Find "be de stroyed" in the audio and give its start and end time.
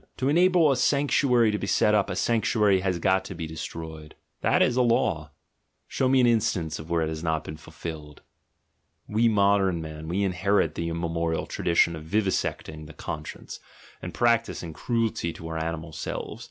3.34-4.14